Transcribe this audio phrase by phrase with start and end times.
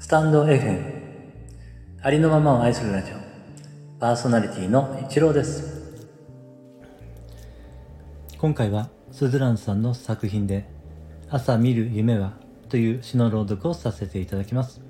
[0.00, 0.82] スタンド FM
[2.00, 3.16] ありのままを愛するラジオ。
[4.00, 6.08] パーソナリティの一郎です。
[8.38, 10.66] 今回はスズランさんの作品で
[11.28, 12.32] 「朝見る夢は」
[12.70, 14.80] という詩の朗読をさせていただきます。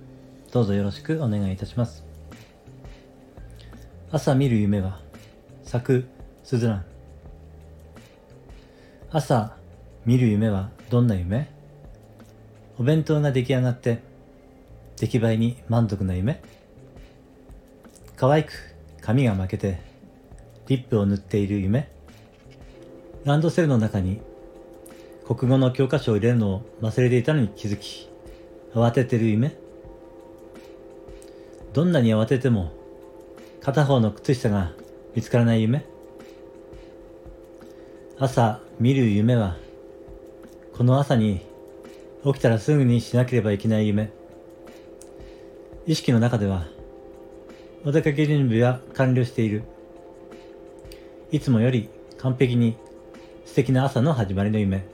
[0.52, 2.04] どうぞよろしくお願いいたします。
[4.12, 5.00] 朝見る夢は
[5.64, 6.06] 作
[6.44, 6.84] スズラン。
[9.10, 9.56] 朝
[10.06, 11.50] 見る夢はどんな夢？
[12.78, 14.08] お弁当が出来上がって
[15.00, 16.42] 出来栄えに満足な夢？
[18.16, 18.52] 可愛く
[19.00, 19.80] 髪が負けて
[20.68, 21.90] リップを塗っている夢？
[23.24, 24.20] ランドセルの中に
[25.26, 28.10] 国語の教科書を入れるのを忘れていたのに気づき
[28.74, 29.56] 慌ててる夢？
[31.72, 32.70] どんなに慌てても
[33.62, 34.72] 片方の靴下が
[35.14, 35.86] 見つからない夢？
[38.18, 39.56] 朝見る夢は
[40.76, 41.40] この朝に
[42.22, 44.12] 起きたらすぐにしなければいけない夢。
[45.86, 46.66] 意識の中では、
[47.84, 49.62] お出かけ準備は完了している。
[51.32, 52.76] いつもより完璧に
[53.46, 54.84] 素敵な朝の始まりの夢。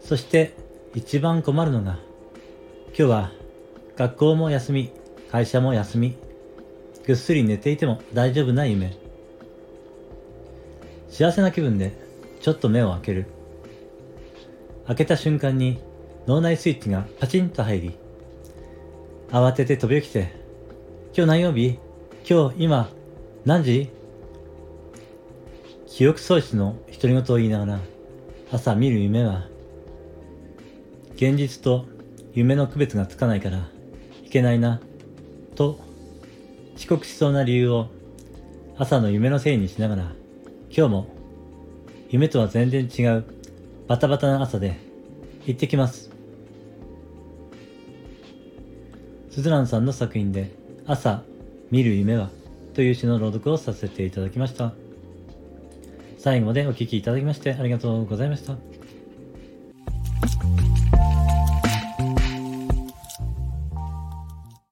[0.00, 0.54] そして
[0.94, 1.98] 一番困るのが、
[2.88, 3.32] 今日は
[3.96, 4.90] 学校も休み、
[5.30, 6.16] 会社も休み、
[7.06, 8.96] ぐっすり寝ていても大丈夫な夢。
[11.10, 11.92] 幸せな気分で
[12.40, 13.26] ちょっと目を開ける。
[14.86, 15.78] 開けた瞬間に
[16.26, 18.05] 脳内スイッチがパチンと入り、
[19.30, 20.32] 慌てて飛び起きて、
[21.12, 21.78] 今日何曜日？
[22.28, 22.88] 今日、今、
[23.44, 23.90] 何時？
[25.88, 27.80] 記憶喪失の独り言を言いながら、
[28.52, 29.48] 朝見る夢は、
[31.16, 31.86] 現実と
[32.34, 33.68] 夢の区別がつかないから、
[34.24, 34.80] いけないな、
[35.56, 35.80] と、
[36.76, 37.88] 遅刻しそうな理由を
[38.78, 40.12] 朝の夢のせいにしながら、
[40.70, 41.06] 今日も
[42.10, 43.24] 夢とは全然違う
[43.88, 44.78] バタバタな朝で
[45.46, 46.15] 行ってきます。
[49.36, 50.50] スズランさんの作品で
[50.86, 51.22] 朝
[51.70, 52.30] 見る夢は
[52.72, 54.72] という詩の朗読をさせていただきました。
[56.18, 58.54] 最後までお聴きいただきましてありがとうございました。